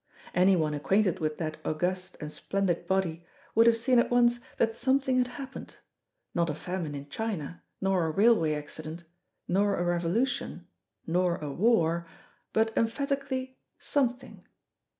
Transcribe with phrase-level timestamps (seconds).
[0.33, 5.19] Anyone acquainted with that august and splendid body would have seen at once that something
[5.19, 5.75] had happened;
[6.33, 9.03] not a famine in China, nor a railway accident,
[9.47, 10.65] nor a revolution,
[11.05, 12.07] nor a war,
[12.51, 14.43] but emphatically "something."